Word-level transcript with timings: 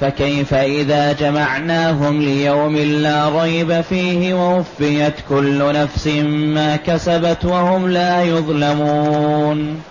فكيف 0.00 0.54
إذا 0.54 1.12
جمعناهم 1.12 2.22
ليوم 2.22 2.76
لا 2.76 3.42
ريب 3.42 3.80
فيه 3.80 4.34
ووفيت 4.34 5.14
كل 5.28 5.72
نفس 5.72 6.06
ما 6.26 6.76
كسبت 6.76 7.44
وهم 7.44 7.88
لا 7.88 8.22
يظلمون. 8.22 9.82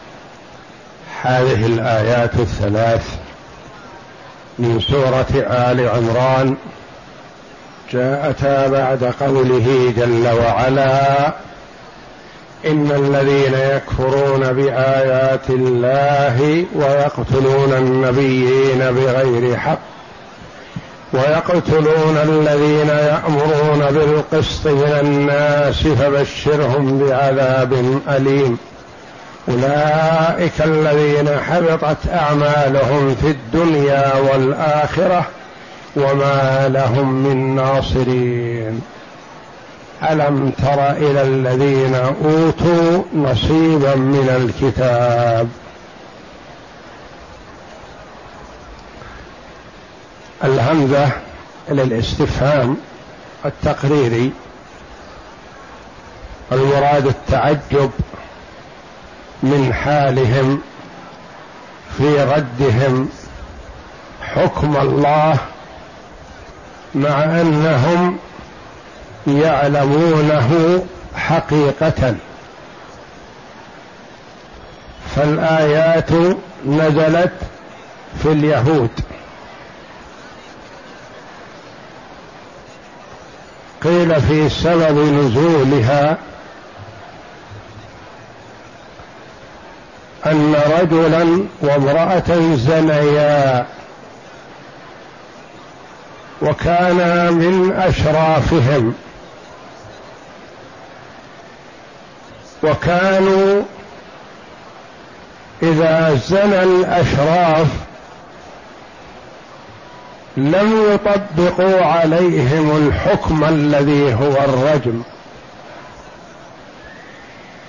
هذه 1.22 1.66
الآيات 1.66 2.34
الثلاث 2.36 3.16
من 4.60 4.80
سورة 4.80 5.46
آل 5.48 5.90
عمران. 5.90 6.56
جاءتا 7.94 8.68
بعد 8.68 9.04
قوله 9.04 9.94
جل 9.98 10.28
وعلا 10.28 11.28
إن 12.66 12.92
الذين 12.92 13.54
يكفرون 13.54 14.54
بآيات 14.54 15.50
الله 15.50 16.66
ويقتلون 16.76 17.74
النبيين 17.74 18.80
بغير 18.80 19.58
حق. 19.58 19.95
ويقتلون 21.16 22.18
الذين 22.18 22.88
يأمرون 22.88 23.86
بالقسط 23.92 24.68
من 24.68 24.98
الناس 25.02 25.88
فبشرهم 25.88 27.00
بعذاب 27.00 28.00
أليم. 28.10 28.58
أولئك 29.50 30.62
الذين 30.66 31.30
حبطت 31.40 31.98
أعمالهم 32.14 33.16
في 33.22 33.28
الدنيا 33.28 34.14
والآخرة 34.18 35.26
وما 35.96 36.68
لهم 36.70 37.24
من 37.24 37.56
ناصرين. 37.56 38.82
ألم 40.12 40.52
تر 40.58 40.92
إلى 40.92 41.22
الذين 41.22 41.96
أوتوا 41.96 43.04
نصيبا 43.16 43.96
من 43.96 44.30
الكتاب؟ 44.42 45.48
الهمزة 50.44 51.10
للاستفهام 51.70 52.78
التقريري 53.46 54.32
المراد 56.52 57.08
التعجب 57.08 57.92
من 59.44 59.74
حالهم 59.74 60.62
في 61.98 62.24
ردهم 62.24 63.10
حكم 64.22 64.78
الله 64.78 65.38
مع 66.96 67.24
أنهم 67.24 68.18
يعلمونه 69.28 70.84
حقيقة. 71.16 72.16
فالآيات 75.16 76.10
نزلت 76.66 77.34
في 78.24 78.32
اليهود. 78.32 78.90
قيل 83.86 84.22
في 84.22 84.50
سبب 84.50 84.98
نزولها 84.98 86.18
أن 90.26 90.56
رجلا 90.80 91.46
وامرأة 91.62 92.56
زنيا 92.56 93.68
وكانا 96.42 97.32
من 97.32 97.74
أشرافهم 97.78 98.94
وكانوا 102.64 103.64
إذا 105.64 106.16
زنى 106.28 106.64
الأشراف 106.64 107.68
لم 110.38 110.94
يطبقوا 110.94 111.86
عليهم 111.86 112.88
الحكم 112.88 113.44
الذي 113.44 114.14
هو 114.14 114.32
الرجم. 114.32 115.02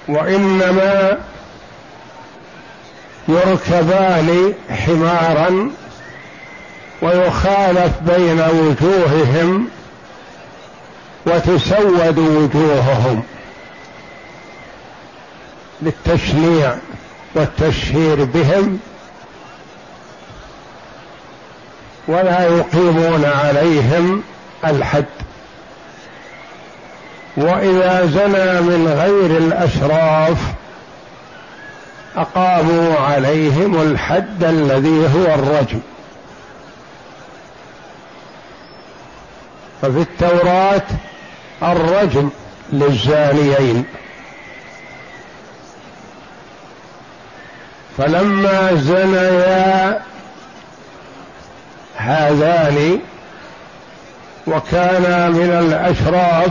وإنما 0.09 1.19
يركبان 3.28 4.54
حمارا 4.71 5.71
ويخالف 7.03 7.93
بين 8.06 8.41
وجوههم 8.41 9.69
وتسود 11.27 12.19
وجوههم 12.19 13.22
للتشنيع 15.83 16.75
والتشهير 17.34 18.25
بهم 18.25 18.78
ولا 22.09 22.43
يقيمون 22.44 23.25
عليهم 23.25 24.22
الحد. 24.65 25.05
وإذا 27.37 28.06
زنى 28.06 28.61
من 28.61 28.89
غير 28.89 29.39
الأشراف 29.39 30.39
أقاموا 32.16 32.99
عليهم 32.99 33.83
الحد 33.83 34.45
الذي 34.45 35.09
هو 35.15 35.34
الرجم. 35.34 35.81
ففي 39.83 39.99
التوراة 39.99 40.83
الرجم 41.62 42.31
للزانيين. 42.72 43.84
فلما 47.99 48.75
زنيا 48.75 50.03
هذان 52.06 52.99
وكانا 54.47 55.28
من 55.28 55.50
الأشراف 55.50 56.50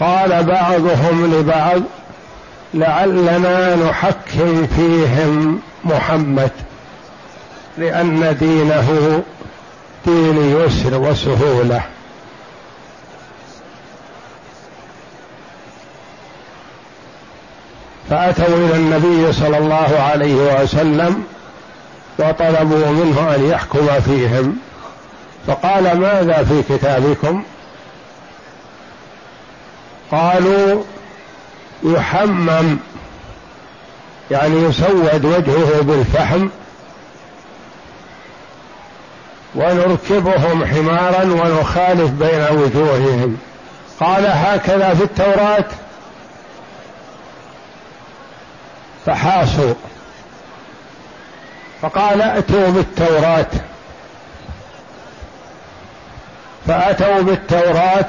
قال 0.00 0.44
بعضهم 0.44 1.34
لبعض 1.34 1.80
لعلنا 2.74 3.76
نحكم 3.76 4.66
فيهم 4.66 5.60
محمد 5.84 6.50
لأن 7.78 8.36
دينه 8.40 9.22
دين 10.06 10.60
يسر 10.60 10.98
وسهولة. 10.98 11.82
فأتوا 18.10 18.46
إلى 18.46 18.76
النبي 18.76 19.32
صلى 19.32 19.58
الله 19.58 20.00
عليه 20.00 20.62
وسلم 20.62 21.24
وطلبوا 22.18 22.90
منه 22.90 23.34
أن 23.34 23.50
يحكم 23.50 24.00
فيهم. 24.00 24.56
فقال 25.46 25.98
ماذا 26.00 26.44
في 26.44 26.76
كتابكم؟ 26.76 27.42
قالوا 30.10 30.82
يحمم 31.82 32.78
يعني 34.30 34.62
يسود 34.62 35.24
وجهه 35.24 35.82
بالفحم 35.82 36.48
ونركبهم 39.54 40.64
حمارا 40.64 41.24
ونخالف 41.24 42.10
بين 42.10 42.58
وجوههم. 42.58 43.36
قال 44.00 44.26
هكذا 44.26 44.94
في 44.94 45.04
التوراة؟ 45.04 45.64
فحاصوا. 49.06 49.74
فقال 51.82 52.22
ائتوا 52.22 52.70
بالتوراة. 52.70 53.46
فأتوا 56.66 57.20
بالتوراة 57.22 58.06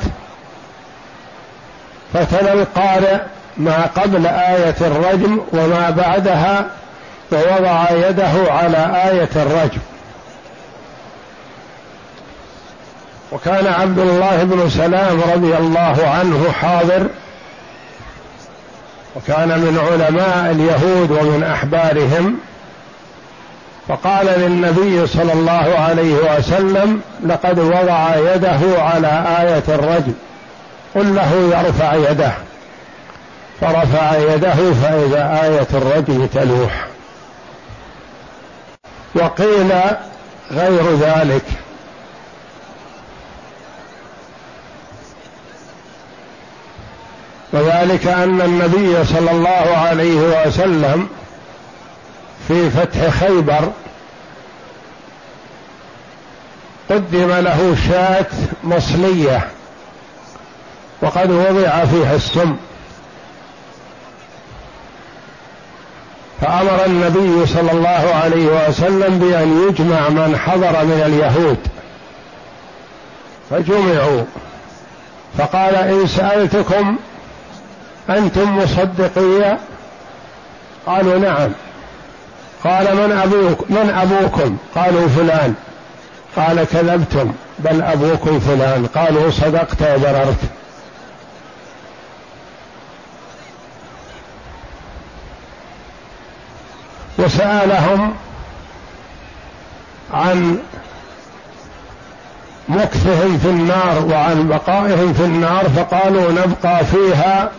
فتلا 2.13 2.53
القارئ 2.53 3.17
ما 3.57 3.89
قبل 3.95 4.27
آية 4.27 4.75
الرجم 4.81 5.41
وما 5.53 5.89
بعدها 5.89 6.69
ووضع 7.31 7.91
يده 7.91 8.51
على 8.53 9.09
آية 9.11 9.29
الرجم. 9.35 9.81
وكان 13.31 13.67
عبد 13.67 13.99
الله 13.99 14.43
بن 14.43 14.69
سلام 14.69 15.21
رضي 15.21 15.57
الله 15.57 16.07
عنه 16.07 16.51
حاضر. 16.51 17.07
وكان 19.15 19.47
من 19.47 19.79
علماء 19.91 20.51
اليهود 20.51 21.11
ومن 21.11 21.43
أحبارهم. 21.43 22.39
فقال 23.87 24.25
للنبي 24.25 25.07
صلى 25.07 25.33
الله 25.33 25.79
عليه 25.79 26.13
وسلم 26.13 27.01
لقد 27.25 27.59
وضع 27.59 28.15
يده 28.15 28.81
على 28.81 29.23
آية 29.39 29.75
الرجل 29.75 30.13
قل 30.95 31.15
له 31.15 31.33
يرفع 31.57 31.93
يده. 31.93 32.31
فرفع 33.61 34.17
يده 34.17 34.73
فإذا 34.73 35.39
آية 35.43 35.67
الرجل 35.73 36.27
تلوح. 36.33 36.87
وقيل 39.15 39.71
غير 40.51 40.95
ذلك. 40.95 41.43
وذلك 47.53 48.07
أن 48.07 48.41
النبي 48.41 49.05
صلى 49.05 49.31
الله 49.31 49.77
عليه 49.87 50.45
وسلم 50.45 51.07
في 52.47 52.69
فتح 52.69 53.09
خيبر 53.09 53.71
قدم 56.89 57.31
له 57.31 57.77
شاة 57.89 58.25
مصلية 58.63 59.47
وقد 61.01 61.31
وضع 61.31 61.85
فيها 61.85 62.15
السم. 62.15 62.55
فأمر 66.41 66.85
النبي 66.85 67.45
صلى 67.45 67.71
الله 67.71 68.11
عليه 68.23 68.67
وسلم 68.67 69.19
بأن 69.19 69.67
يجمع 69.69 70.09
من 70.09 70.37
حضر 70.37 70.85
من 70.85 71.01
اليهود. 71.05 71.57
فجمعوا. 73.49 74.23
فقال 75.37 75.75
إن 75.75 76.07
سألتكم 76.07 76.97
أنتم 78.09 78.57
مصدقية؟ 78.57 79.59
قالوا 80.85 81.17
نعم. 81.17 81.49
قال 82.63 82.95
من 82.95 83.11
أبوك 83.11 83.71
من 83.71 83.89
أبوكم؟ 83.89 84.57
قالوا 84.75 85.07
فلان. 85.07 85.53
قال 86.35 86.63
كذبتم 86.63 87.31
بل 87.59 87.81
أبوكم 87.81 88.39
فلان. 88.39 88.87
قالوا 88.95 89.31
صدقت 89.31 89.81
وبررت. 89.81 90.39
وسألهم 97.17 98.13
عن 100.13 100.57
مكثهم 102.69 103.37
في 103.37 103.49
النار 103.49 104.05
وعن 104.05 104.47
بقائهم 104.47 105.13
في 105.13 105.23
النار 105.25 105.69
فقالوا 105.69 106.31
نبقى 106.31 106.85
فيها 106.85 107.51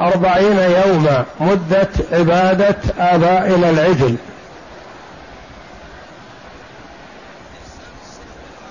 أربعين 0.00 0.58
يوما 0.58 1.24
مدة 1.40 1.88
عبادة 2.12 2.76
آبائنا 2.98 3.70
العجل. 3.70 4.16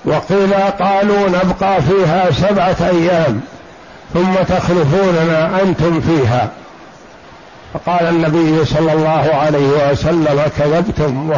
وقيل 0.04 0.54
قالوا 0.54 1.28
نبقى 1.28 1.82
فيها 1.82 2.30
سبعة 2.30 2.76
أيام 2.80 3.40
ثم 4.14 4.34
تخلفوننا 4.34 5.62
أنتم 5.62 6.00
فيها. 6.00 6.50
فقال 7.74 8.08
النبي 8.08 8.64
صلى 8.64 8.92
الله 8.92 9.34
عليه 9.34 9.90
وسلم 9.90 10.42
كذبتم 10.58 11.30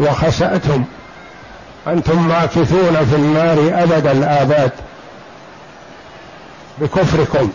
وخسأتم. 0.00 0.84
أنتم 1.86 2.28
ماكثون 2.28 3.06
في 3.10 3.16
النار 3.16 3.82
أبد 3.82 4.06
الآباد. 4.06 4.70
بكفركم. 6.78 7.50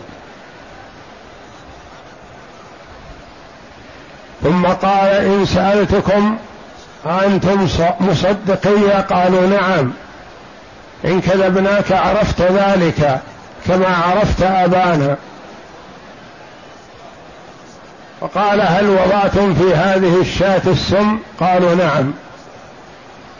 ثم 4.42 4.66
قال 4.66 5.08
إن 5.08 5.46
سألتكم 5.46 6.36
أنتم 7.06 7.68
مصدقية 8.00 9.00
قالوا 9.00 9.46
نعم. 9.46 9.92
إن 11.04 11.20
كذبناك 11.20 11.92
عرفت 11.92 12.42
ذلك 12.42 13.20
كما 13.66 13.96
عرفت 13.96 14.42
أبانا. 14.42 15.16
وقال 18.20 18.60
هل 18.60 18.90
وضعتم 18.90 19.54
في 19.54 19.74
هذه 19.74 20.20
الشاة 20.20 20.62
السم؟ 20.66 21.18
قالوا 21.40 21.74
نعم. 21.74 22.12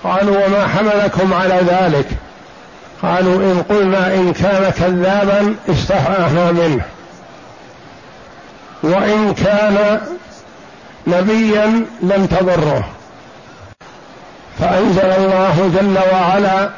قالوا 0.04 0.46
وما 0.46 0.66
حملكم 0.66 1.34
على 1.34 1.60
ذلك؟ 1.68 2.06
قالوا 3.02 3.36
إن 3.36 3.62
قلنا 3.68 4.14
إن 4.14 4.32
كان 4.32 4.70
كذابا 4.70 5.54
استحانا 5.68 6.52
منه. 6.52 6.84
وإن 8.82 9.34
كان 9.34 10.00
نبيا 11.06 11.86
لم 12.02 12.26
تضره. 12.26 12.88
فأنزل 14.58 15.00
الله 15.00 15.70
جل 15.74 15.98
وعلا 16.12 16.70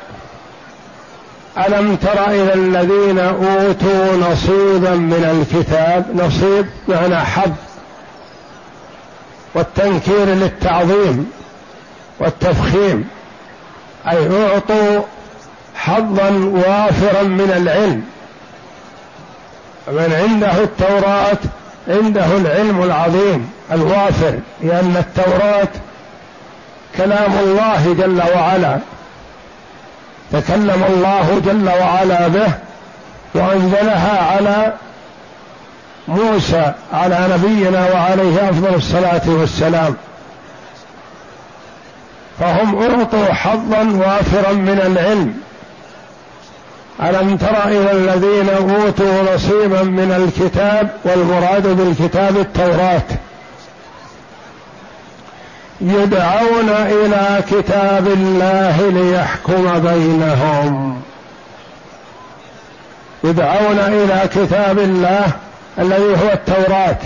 ألم 1.59 1.97
تر 1.97 2.27
إلى 2.31 2.55
الذين 2.55 3.19
أوتوا 3.19 4.17
نصيبا 4.17 4.95
من 4.95 5.45
الكتاب؟ 5.53 6.07
نصيب 6.15 6.67
معنى 6.89 7.17
حظ 7.17 7.51
والتنكير 9.55 10.25
للتعظيم 10.25 11.31
والتفخيم. 12.21 13.09
أي 14.09 14.45
أعطوا 14.47 15.03
حظا 15.75 16.31
وافرا 16.55 17.23
من 17.23 17.53
العلم. 17.57 18.03
من 19.89 20.13
عنده 20.13 20.63
التوراة 20.63 21.39
عنده 21.89 22.27
العلم 22.27 22.83
العظيم 22.83 23.51
الوافر 23.73 24.39
لأن 24.63 24.97
التوراة 24.97 25.69
كلام 26.97 27.33
الله 27.39 27.95
جل 27.99 28.23
وعلا. 28.37 28.79
تكلم 30.33 30.85
الله 30.89 31.41
جل 31.47 31.69
وعلا 31.69 32.29
به 32.29 32.53
وأنزلها 33.35 34.33
على 34.33 34.73
موسى 36.09 36.73
على 36.93 37.29
نبينا 37.33 37.93
وعليه 37.95 38.51
أفضل 38.51 38.75
الصلاة 38.75 39.23
والسلام. 39.27 39.97
فهم 42.41 42.83
أعطوا 42.83 43.35
حظا 43.35 43.79
وافرا 43.79 44.53
من 44.53 44.81
العلم. 44.87 45.35
ألم 47.01 47.37
تر 47.37 47.65
إلى 47.69 47.93
الذين 47.93 48.49
أوتوا 48.49 49.35
نصيبا 49.35 49.83
من 49.83 50.13
الكتاب 50.13 50.91
والمراد 51.05 51.67
بالكتاب 51.67 52.37
التوراة؟ 52.37 53.03
يدعون 55.81 56.69
إلى 56.69 57.43
كتاب 57.51 58.07
الله 58.07 58.91
ليحكم 58.91 59.79
بينهم. 59.79 61.03
يدعون 63.25 63.79
إلى 63.79 64.29
كتاب 64.35 64.79
الله 64.79 65.27
الذي 65.79 66.13
هو 66.25 66.33
التوراة. 66.33 66.99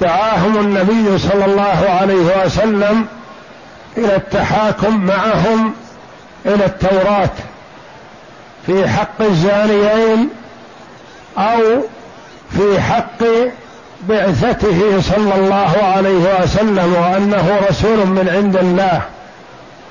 دعاهم 0.00 0.56
النبي 0.56 1.18
صلى 1.18 1.44
الله 1.44 1.96
عليه 2.00 2.44
وسلم 2.44 3.06
إلى 3.96 4.16
التحاكم 4.16 5.04
معهم 5.04 5.74
إلى 6.46 6.64
التوراة. 6.64 7.30
في 8.66 8.88
حق 8.88 9.20
الزانيين 9.20 10.28
أو 11.38 11.60
في 12.50 12.80
حق 12.80 13.22
بعثته 14.08 15.00
صلى 15.00 15.34
الله 15.34 15.76
عليه 15.82 16.42
وسلم 16.42 16.94
وأنه 16.94 17.60
رسول 17.70 18.06
من 18.06 18.28
عند 18.28 18.56
الله 18.56 19.02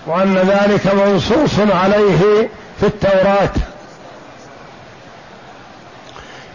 وأن 0.07 0.37
ذلك 0.37 0.95
منصوص 0.95 1.59
عليه 1.59 2.49
في 2.79 2.87
التوراة. 2.87 3.53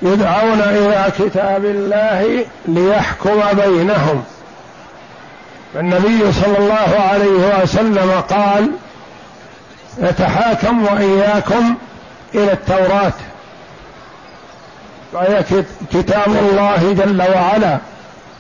يدعون 0.02 0.60
إلى 0.60 1.12
كتاب 1.18 1.64
الله 1.64 2.44
ليحكم 2.68 3.40
بينهم. 3.52 4.24
النبي 5.76 6.32
صلى 6.32 6.58
الله 6.58 7.00
عليه 7.10 7.62
وسلم 7.62 8.22
قال 8.30 8.70
يتحاكم 9.98 10.84
وإياكم 10.84 11.74
إلى 12.34 12.52
التوراة. 12.52 13.12
وهي 15.12 15.44
كتاب 15.92 16.28
الله 16.28 16.92
جل 16.92 17.22
وعلا. 17.22 17.78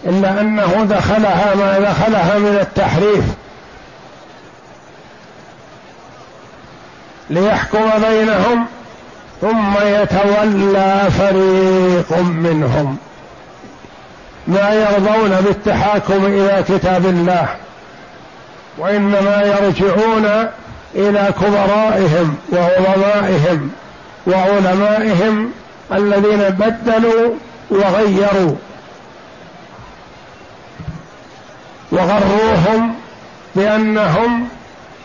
إلا 0.06 0.40
أنه 0.40 0.86
دخلها 0.90 1.54
ما 1.54 1.78
دخلها 1.78 2.38
من 2.38 2.58
التحريف. 2.60 3.24
ليحكم 7.30 7.90
بينهم 8.08 8.66
ثم 9.40 9.74
يتولى 9.82 11.10
فريق 11.18 12.18
منهم. 12.20 12.96
ما 14.46 14.70
يرضون 14.70 15.40
بالتحاكم 15.40 16.26
إلى 16.26 16.64
كتاب 16.68 17.06
الله 17.06 17.48
وإنما 18.78 19.42
يرجعون 19.42 20.48
إلى 20.94 21.34
كبرائهم 21.40 22.36
وعظمائهم. 22.52 23.70
وعلمائهم 24.26 25.52
الذين 25.92 26.48
بدلوا 26.48 27.34
وغيروا. 27.70 28.54
وغروهم 31.92 32.94
بأنهم 33.56 34.48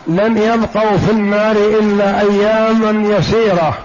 لن 0.08 0.38
يبقوا 0.38 0.98
في 0.98 1.12
النار 1.12 1.56
إلا 1.56 2.22
أياما 2.22 3.18
يسيرة. 3.18 3.78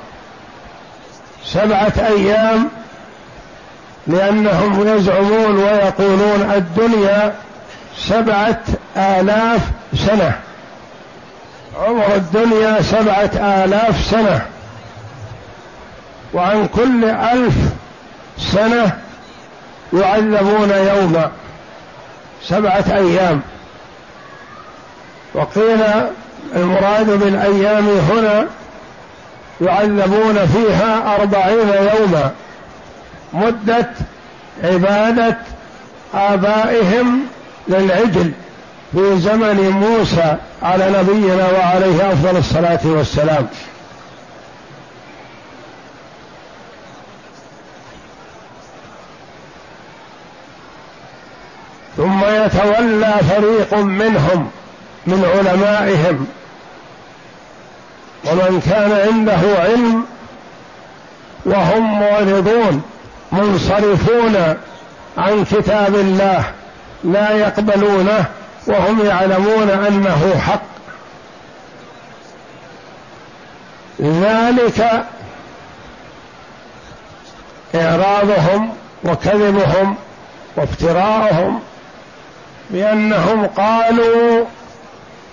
سبعة 1.44 1.92
أيام 1.98 2.68
لأنهم 4.06 4.88
يزعمون 4.88 5.56
ويقولون 5.56 6.52
الدنيا 6.56 7.34
سبعة 7.96 8.62
آلاف 8.96 9.60
سنة. 9.94 10.38
عمر 11.86 12.14
الدنيا 12.14 12.82
سبعة 12.82 13.30
آلاف 13.64 14.04
سنة. 14.10 14.46
وعن 16.34 16.68
كل 16.68 17.04
ألف 17.04 17.54
سنة 18.38 18.98
يعذبون 19.92 20.70
يوما 20.70 21.30
سبعة 22.42 22.84
أيام. 22.88 23.40
وقيل 25.34 25.80
المراد 26.56 27.10
بالأيام 27.10 27.88
هنا 27.88 28.46
يعذبون 29.60 30.46
فيها 30.46 31.16
أربعين 31.16 31.68
يوما. 31.68 32.30
مدة 33.32 33.90
عبادة 34.64 35.36
آبائهم 36.14 37.20
للعجل 37.68 38.32
في 38.92 39.18
زمن 39.18 39.70
موسى 39.70 40.36
على 40.62 40.90
نبينا 41.00 41.48
وعليه 41.58 42.12
أفضل 42.12 42.36
الصلاة 42.36 42.80
والسلام. 42.84 43.46
ثم 51.96 52.24
يتولى 52.24 53.14
فريق 53.30 53.74
منهم 53.74 54.50
من 55.06 55.24
علمائهم. 55.24 56.26
ومن 58.24 58.60
كان 58.60 58.92
عنده 58.92 59.62
علم 59.62 60.04
وهم 61.46 62.00
معرضون 62.00 62.82
منصرفون 63.32 64.56
عن 65.18 65.44
كتاب 65.44 65.94
الله 65.94 66.44
لا 67.04 67.30
يقبلونه 67.30 68.24
وهم 68.66 69.06
يعلمون 69.06 69.70
أنه 69.70 70.40
حق. 70.46 70.74
ذلك 74.00 75.04
إعراضهم 77.74 78.72
وكذبهم 79.04 79.96
وافتراءهم 80.56 81.60
بأنهم 82.70 83.46
قالوا 83.46 84.44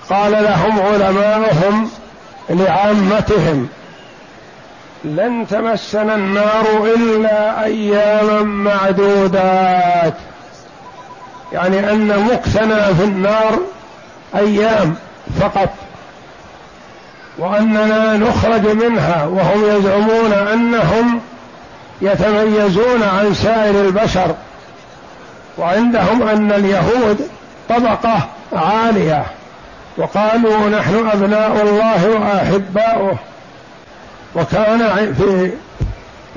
قال 0.09 0.31
لهم 0.31 0.79
علماؤهم 0.79 1.89
لعامتهم 2.49 3.67
لن 5.03 5.47
تمسنا 5.49 6.15
النار 6.15 6.65
إلا 6.95 7.63
أياما 7.63 8.41
معدودات. 8.41 10.13
يعني 11.53 11.91
أن 11.91 12.29
مكثنا 12.31 12.93
في 12.93 13.03
النار 13.03 13.59
أيام 14.35 14.95
فقط 15.41 15.69
وأننا 17.37 18.17
نخرج 18.17 18.67
منها 18.67 19.25
وهم 19.25 19.77
يزعمون 19.77 20.33
أنهم 20.33 21.21
يتميزون 22.01 23.03
عن 23.03 23.33
سائر 23.33 23.81
البشر. 23.81 24.35
وعندهم 25.57 26.27
أن 26.27 26.51
اليهود 26.51 27.27
طبقة 27.69 28.27
عالية 28.53 29.25
وقالوا 29.97 30.69
نحن 30.69 31.07
أبناء 31.13 31.61
الله 31.61 32.09
وأحباؤه 32.09 33.17
وكان 34.35 35.13
في 35.13 35.51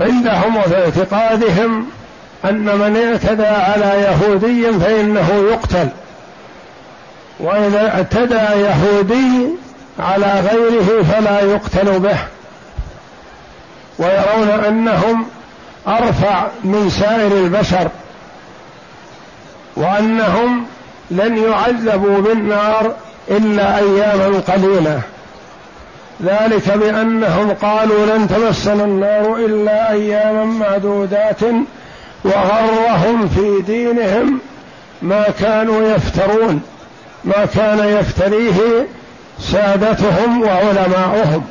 عندهم 0.01 0.57
وفي 0.57 0.85
اعتقادهم 0.85 1.87
أن 2.45 2.65
من 2.65 2.97
اعتدى 2.97 3.47
على 3.47 4.03
يهودي 4.03 4.73
فإنه 4.73 5.45
يقتل 5.51 5.89
وإذا 7.41 7.89
اعتدى 7.89 8.61
يهودي 8.61 9.49
على 9.99 10.41
غيره 10.41 11.03
فلا 11.03 11.41
يقتل 11.41 11.99
به 11.99 12.19
ويرون 13.99 14.49
أنهم 14.69 15.27
أرفع 15.89 16.47
من 16.65 16.91
سائر 16.91 17.33
البشر. 17.33 17.89
وأنهم 19.77 20.67
لن 21.11 21.39
يعذبوا 21.39 22.21
بالنار 22.21 22.93
إلا 23.31 23.79
أياما 23.79 24.41
قليلة. 24.49 25.01
ذلك 26.23 26.71
بأنهم 26.79 27.51
قالوا 27.63 28.07
لن 28.07 28.29
تمسنا 28.29 28.85
النار 28.85 29.37
إلا 29.37 29.91
أياما 29.91 30.45
معدودات 30.45 31.41
وغرهم 32.25 33.29
في 33.29 33.63
دينهم 33.67 34.39
ما 35.03 35.25
كانوا 35.41 35.89
يفترون 35.89 36.63
ما 37.25 37.47
كان 37.55 37.79
يفتريه 37.79 38.87
سادتهم 39.41 40.43
وعلماؤهم. 40.43 41.45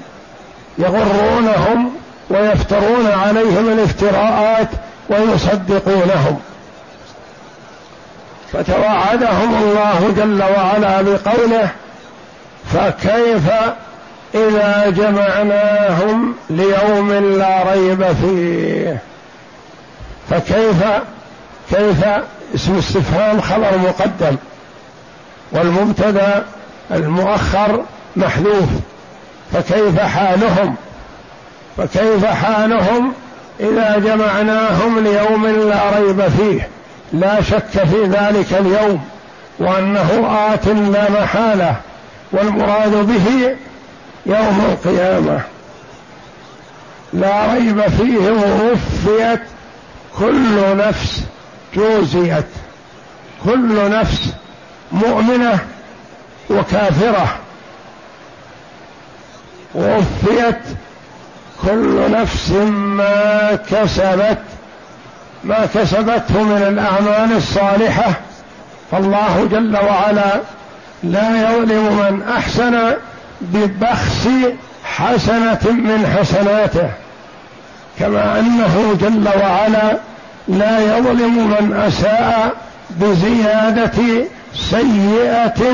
يغرونهم 0.77 1.91
ويفترون 2.29 3.07
عليهم 3.07 3.69
الافتراءات 3.69 4.69
ويصدقونهم. 5.09 6.39
فتوعدهم 8.53 9.63
الله 9.63 10.13
جل 10.17 10.43
وعلا 10.43 11.01
بقوله 11.01 11.69
فكيف 12.73 13.49
إذا 14.35 14.89
جمعناهم 14.89 16.35
ليوم 16.49 17.13
لا 17.37 17.63
ريب 17.73 18.05
فيه؟ 18.21 18.99
فكيف 20.29 20.83
كيف؟ 21.69 22.05
اسم 22.55 22.77
استفهام 22.77 23.41
خبر 23.41 23.77
مقدم 23.77 24.35
والمبتدا 25.51 26.45
المؤخر 26.91 27.83
محذوف. 28.15 28.69
فكيف 29.53 29.99
حالهم؟ 29.99 30.75
فكيف 31.77 32.25
حالهم 32.25 33.13
إذا 33.59 33.97
جمعناهم 33.97 34.99
ليوم 34.99 35.47
لا 35.47 35.99
ريب 35.99 36.21
فيه؟ 36.21 36.69
لا 37.13 37.41
شك 37.41 37.83
في 37.83 38.03
ذلك 38.03 38.53
اليوم 38.53 39.03
وأنه 39.59 40.37
آت 40.53 40.67
لا 40.67 41.11
محالة 41.11 41.75
والمراد 42.31 42.91
به 42.91 43.55
يوم 44.25 44.61
القيامة. 44.71 45.41
لا 47.13 47.53
ريب 47.53 47.81
فيه 47.81 48.31
ووفيت 48.31 49.41
كل 50.19 50.77
نفس 50.77 51.21
جوزيت 51.75 52.45
كل 53.45 53.91
نفس 53.91 54.29
مؤمنة 54.91 55.59
وكافرة. 56.49 57.35
ووفيت 59.75 60.61
كل 61.61 62.11
نفس 62.11 62.51
ما 62.51 63.59
كسبت 63.71 64.43
ما 65.43 65.65
كسبته 65.75 66.43
من 66.43 66.65
الأعمال 66.67 67.37
الصالحة 67.37 68.13
فالله 68.91 69.47
جل 69.51 69.77
وعلا 69.77 70.41
لا 71.03 71.41
يظلم 71.41 71.97
من 71.97 72.23
أحسن 72.37 72.93
ببخس 73.41 74.27
حسنة 74.83 75.71
من 75.71 76.15
حسناته 76.19 76.89
كما 77.99 78.39
أنه 78.39 78.97
جل 79.01 79.29
وعلا 79.41 79.97
لا 80.47 80.97
يظلم 80.97 81.47
من 81.47 81.83
أساء 81.87 82.51
بزيادة 82.89 84.25
سيئة 84.55 85.73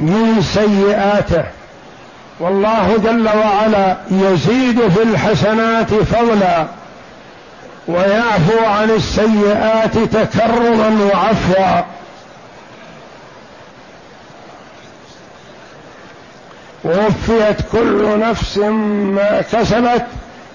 من 0.00 0.42
سيئاته. 0.54 1.44
والله 2.40 2.96
جل 3.04 3.28
وعلا 3.28 3.96
يزيد 4.10 4.88
في 4.88 5.02
الحسنات 5.02 5.94
فضلا. 5.94 6.66
ويعفو 7.88 8.64
عن 8.64 8.90
السيئات 8.90 9.98
تكرما 9.98 11.10
وعفوا. 11.12 11.82
ووفيت 16.84 17.56
كل 17.72 18.18
نفس 18.18 18.58
ما 18.58 19.42
كسبت 19.52 20.06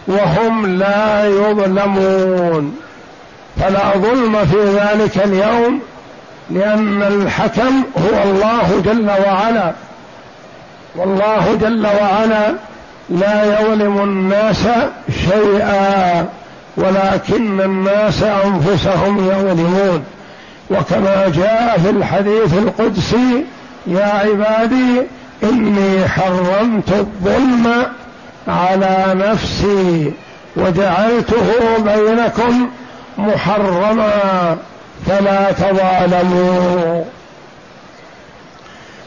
وهم 0.07 0.65
لا 0.65 1.25
يظلمون. 1.25 2.77
فلا 3.61 3.97
ظلم 3.97 4.45
في 4.45 4.63
ذلك 4.63 5.17
اليوم 5.17 5.81
لأن 6.49 7.03
الحكم 7.03 7.83
هو 7.97 8.23
الله 8.23 8.81
جل 8.85 9.09
وعلا. 9.09 9.73
والله 10.95 11.57
جل 11.61 11.87
وعلا 11.87 12.55
لا 13.09 13.59
يظلم 13.59 14.03
الناس 14.03 14.67
شيئا. 15.29 16.27
ولكن 16.77 17.61
الناس 17.61 18.23
أنفسهم 18.23 19.29
يظلمون. 19.31 20.03
وكما 20.69 21.31
جاء 21.35 21.79
في 21.83 21.89
الحديث 21.89 22.53
القدسي 22.53 23.45
يا 23.87 24.05
عبادي 24.05 25.01
إني 25.43 26.07
حرمت 26.07 26.89
الظلم 26.89 27.85
على 28.47 29.05
نفسي 29.07 30.11
وجعلته 30.55 31.77
بينكم 31.77 32.69
محرما 33.17 34.57
فلا 35.07 35.51
تظالموا. 35.51 37.03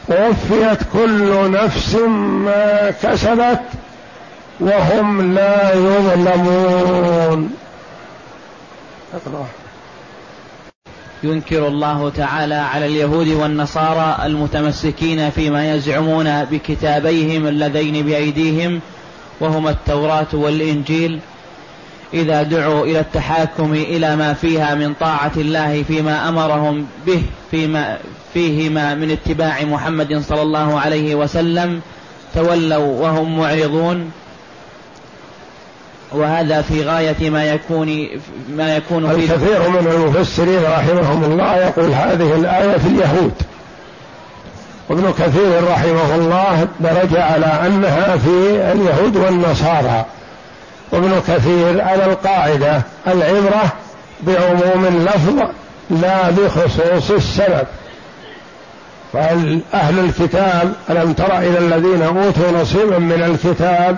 ووفيت 0.09 0.79
كل 0.93 1.51
نفس 1.51 1.95
ما 2.45 2.93
كسبت 3.03 3.59
وهم 4.59 5.33
لا 5.33 5.73
يظلمون. 5.73 7.49
ينكر 11.23 11.67
الله 11.67 12.09
تعالى 12.09 12.55
على 12.55 12.85
اليهود 12.85 13.27
والنصارى 13.27 14.17
المتمسكين 14.25 15.29
فيما 15.29 15.73
يزعمون 15.73 16.45
بكتابيهم 16.45 17.47
اللذين 17.47 18.05
بأيديهم 18.05 18.81
وهما 19.39 19.69
التوراة 19.69 20.27
والإنجيل. 20.33 21.19
إذا 22.13 22.43
دعوا 22.43 22.85
إلى 22.85 22.99
التحاكم 22.99 23.73
إلى 23.73 24.15
ما 24.15 24.33
فيها 24.33 24.75
من 24.75 24.93
طاعة 24.93 25.31
الله 25.37 25.83
فيما 25.83 26.29
أمرهم 26.29 26.85
به 27.05 27.23
فيما 27.51 27.97
فيهما 28.33 28.95
من 28.95 29.11
اتباع 29.11 29.63
محمد 29.63 30.19
صلى 30.19 30.41
الله 30.41 30.79
عليه 30.79 31.15
وسلم 31.15 31.81
تولوا 32.35 33.01
وهم 33.01 33.39
معرضون. 33.39 34.11
وهذا 36.11 36.61
في 36.61 36.83
غاية 36.83 37.29
ما 37.29 37.45
يكون 37.45 38.07
ما 38.49 38.75
يكون 38.75 39.09
في 39.09 39.15
الكثير 39.15 39.69
من 39.69 39.87
المفسرين 39.91 40.63
رحمهم 40.63 41.23
الله 41.23 41.55
يقول 41.55 41.91
هذه 41.91 42.35
الآية 42.35 42.77
في 42.77 42.87
اليهود. 42.87 43.33
وابن 44.89 45.11
كثير 45.11 45.63
رحمه 45.71 46.15
الله 46.15 46.67
درج 46.79 47.17
على 47.17 47.45
أنها 47.45 48.17
في 48.17 48.61
اليهود 48.71 49.17
والنصارى. 49.17 50.05
وابن 50.91 51.21
كثير 51.27 51.81
على 51.81 52.05
القاعدة 52.05 52.81
العبرة 53.07 53.73
بعموم 54.21 54.85
اللفظ 54.85 55.39
لا 55.89 56.29
بخصوص 56.29 57.11
السبب. 57.11 57.67
فأهل 59.13 59.99
الكتاب 59.99 60.73
ألم 60.89 61.13
تر 61.13 61.37
إلى 61.37 61.57
الذين 61.57 62.01
أوتوا 62.01 62.61
نصيبا 62.61 62.97
من 62.97 63.23
الكتاب 63.23 63.97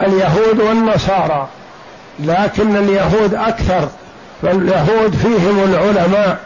اليهود 0.00 0.60
والنصارى 0.60 1.48
لكن 2.20 2.76
اليهود 2.76 3.34
أكثر 3.34 3.88
فاليهود 4.42 5.14
فيهم 5.14 5.64
العلماء 5.64 6.38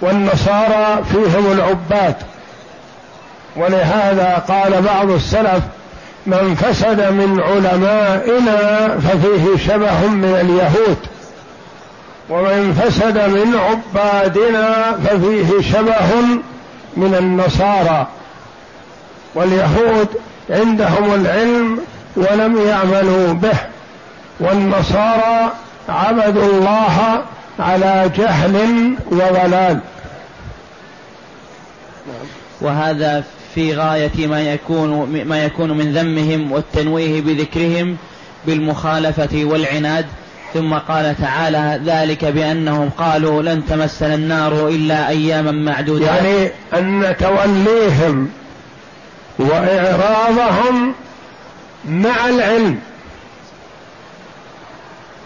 والنصارى 0.00 1.04
فيهم 1.12 1.52
العباد. 1.52 2.14
ولهذا 3.56 4.42
قال 4.48 4.82
بعض 4.82 5.10
السلف 5.10 5.62
من 6.26 6.54
فسد 6.54 7.00
من 7.00 7.40
علمائنا 7.40 8.88
ففيه 8.98 9.66
شبه 9.66 10.06
من 10.06 10.36
اليهود 10.40 10.98
ومن 12.30 12.82
فسد 12.82 13.18
من 13.18 13.58
عبادنا 13.58 14.92
ففيه 14.92 15.72
شبه 15.72 16.20
من 16.96 17.14
النصارى. 17.14 18.06
واليهود 19.34 20.08
عندهم 20.50 21.14
العلم 21.14 21.80
ولم 22.16 22.66
يعملوا 22.68 23.32
به. 23.32 23.58
والنصارى 24.40 25.52
عبدوا 25.88 26.46
الله 26.46 27.22
على 27.58 28.10
جهل 28.16 28.56
وضلال. 29.10 29.80
وهذا 32.60 33.24
في 33.54 33.74
غاية 33.74 34.26
ما 34.26 34.40
يكون 34.40 35.24
ما 35.24 35.44
يكون 35.44 35.70
من 35.70 35.92
ذمهم 35.92 36.52
والتنويه 36.52 37.20
بذكرهم 37.20 37.96
بالمخالفة 38.46 39.44
والعناد. 39.44 40.06
ثم 40.54 40.74
قال 40.74 41.14
تعالى 41.20 41.80
ذلك 41.86 42.24
بأنهم 42.24 42.90
قالوا 42.90 43.42
لن 43.42 43.66
تمسنا 43.66 44.14
النار 44.14 44.68
إلا 44.68 45.08
أياما 45.08 45.50
معدودة 45.50 46.06
يعني 46.06 46.50
أن 46.74 47.14
توليهم 47.20 48.28
وإعراضهم 49.38 50.94
مع 51.88 52.28
العلم. 52.28 52.80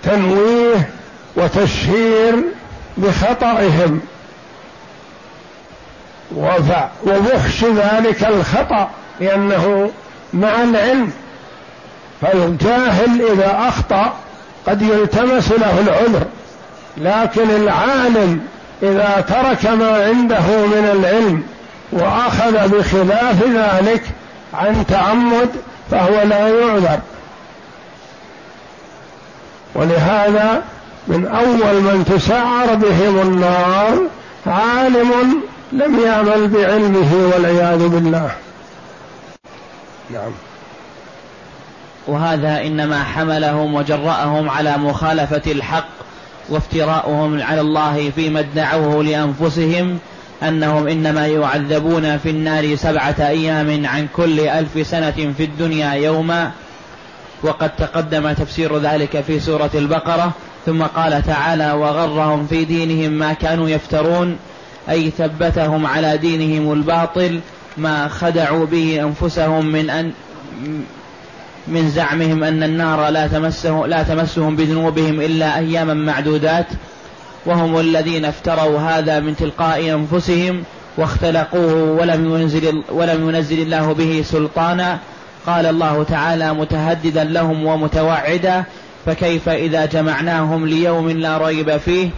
تنويه 0.02 0.88
وتشهير 1.36 2.44
بخطئهم. 2.96 4.00
وفحش 6.36 7.64
ذلك 7.64 8.24
الخطأ 8.24 8.90
لأنه 9.20 9.90
مع 10.34 10.62
العلم. 10.62 11.12
فالجاهل 12.20 13.22
إذا 13.32 13.68
أخطأ 13.68 14.14
قد 14.66 14.82
يلتمس 14.82 15.52
له 15.52 15.80
العذر. 15.80 16.26
لكن 16.96 17.50
العالم 17.50 18.40
إذا 18.82 19.24
ترك 19.28 19.70
ما 19.70 20.04
عنده 20.04 20.66
من 20.66 20.90
العلم 20.92 21.42
وأخذ 21.92 22.68
بخلاف 22.68 23.42
ذلك 23.42 24.02
عن 24.54 24.86
تعمد 24.86 25.48
فهو 25.90 26.22
لا 26.22 26.48
يعذر. 26.48 27.00
ولهذا 29.74 30.62
من 31.08 31.26
أول 31.26 31.82
من 31.82 32.04
تسعر 32.04 32.74
بهم 32.74 33.20
النار 33.20 33.98
عالم 34.46 35.42
لم 35.72 36.00
يعمل 36.04 36.48
بعلمه 36.48 37.30
والعياذ 37.32 37.88
بالله. 37.88 38.30
نعم. 40.10 40.32
وهذا 42.06 42.60
إنما 42.60 43.04
حملهم 43.04 43.74
وجرأهم 43.74 44.50
على 44.50 44.78
مخالفة 44.78 45.52
الحق 45.52 45.88
وافتراؤهم 46.48 47.42
على 47.42 47.60
الله 47.60 48.10
فيما 48.10 48.40
ادعوه 48.40 49.04
لأنفسهم 49.04 49.98
أنهم 50.42 50.88
إنما 50.88 51.26
يعذبون 51.26 52.18
في 52.18 52.30
النار 52.30 52.76
سبعة 52.76 53.16
أيام 53.18 53.86
عن 53.86 54.08
كل 54.16 54.40
ألف 54.40 54.86
سنة 54.86 55.32
في 55.36 55.44
الدنيا 55.44 55.92
يوما. 55.92 56.50
وقد 57.42 57.76
تقدم 57.76 58.32
تفسير 58.32 58.78
ذلك 58.78 59.20
في 59.20 59.40
سورة 59.40 59.70
البقرة. 59.74 60.32
ثم 60.66 60.82
قال 60.82 61.22
تعالى 61.26 61.72
وغرهم 61.72 62.46
في 62.46 62.64
دينهم 62.64 63.12
ما 63.12 63.32
كانوا 63.32 63.68
يفترون. 63.68 64.36
أي 64.90 65.10
ثبتهم 65.10 65.86
على 65.86 66.16
دينهم 66.16 66.72
الباطل 66.72 67.40
ما 67.76 68.08
خدعوا 68.08 68.66
به 68.66 69.00
أنفسهم 69.02 69.66
من 69.66 69.90
أن 69.90 70.12
من 71.68 71.90
زعمهم 71.90 72.44
أن 72.44 72.62
النار 72.62 73.08
لا 73.08 73.26
تمسه 73.26 73.86
لا 73.86 74.02
تمسهم 74.02 74.56
بذنوبهم 74.56 75.20
إلا 75.20 75.58
أياما 75.58 75.94
معدودات. 75.94 76.66
وهم 77.48 77.80
الذين 77.80 78.24
افتروا 78.24 78.78
هذا 78.78 79.20
من 79.20 79.36
تلقاء 79.36 79.94
أنفسهم 79.94 80.62
واختلقوه 80.96 81.74
ولم 82.00 82.34
ينزل 82.34 82.82
ولم 82.92 83.28
ينزل 83.28 83.62
الله 83.62 83.92
به 83.92 84.22
سلطانا. 84.26 84.98
قال 85.46 85.66
الله 85.66 86.02
تعالى 86.02 86.54
متهددا 86.54 87.24
لهم 87.24 87.66
ومتوعدا. 87.66 88.64
فكيف 89.06 89.48
إذا 89.48 89.86
جمعناهم 89.86 90.66
ليوم 90.66 91.10
لا 91.10 91.38
ريب 91.38 91.76
فيه؟ 91.76 92.08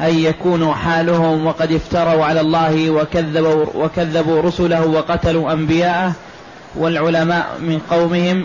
أن 0.00 0.18
يكونوا 0.18 0.74
حالهم 0.74 1.46
وقد 1.46 1.72
افتروا 1.72 2.24
على 2.24 2.40
الله 2.40 2.90
وكذبوا, 2.90 3.64
وكذبوا 3.74 4.42
رسله 4.42 4.86
وقتلوا 4.86 5.52
أنبياءه. 5.52 6.12
والعلماء 6.76 7.46
من 7.60 7.80
قومهم 7.90 8.44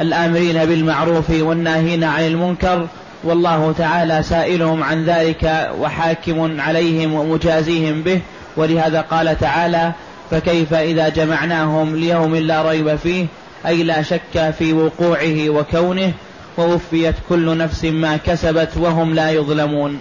الآمرين 0.00 0.64
بالمعروف 0.64 1.30
والناهين 1.30 2.04
عن 2.04 2.26
المنكر 2.26 2.86
والله 3.26 3.74
تعالى 3.78 4.22
سائلهم 4.22 4.82
عن 4.82 5.04
ذلك 5.04 5.70
وحاكم 5.80 6.60
عليهم 6.60 7.14
ومجازيهم 7.14 8.02
به 8.02 8.20
ولهذا 8.56 9.00
قال 9.00 9.38
تعالى 9.38 9.92
فكيف 10.30 10.74
إذا 10.74 11.08
جمعناهم 11.08 11.96
ليوم 11.96 12.36
لا 12.36 12.62
ريب 12.62 12.96
فيه 12.96 13.26
أي 13.66 13.82
لا 13.82 14.02
شك 14.02 14.54
في 14.58 14.72
وقوعه 14.72 15.50
وكونه 15.50 16.12
ووفيت 16.58 17.14
كل 17.28 17.58
نفس 17.58 17.84
ما 17.84 18.16
كسبت 18.16 18.76
وهم 18.76 19.14
لا 19.14 19.30
يظلمون. 19.30 20.00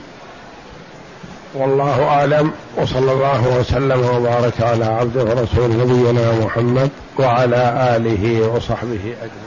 والله 1.56 2.04
أعلم 2.04 2.52
وصلى 2.78 3.12
الله 3.12 3.58
وسلم 3.60 4.06
وبارك 4.16 4.62
على 4.62 4.86
عبده 4.86 5.24
ورسول 5.24 5.70
نبينا 5.78 6.32
محمد 6.46 6.90
وعلى 7.20 7.96
آله 7.96 8.48
وصحبه 8.48 9.00
أجمعين. 9.22 9.45